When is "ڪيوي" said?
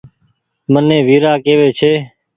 1.45-1.69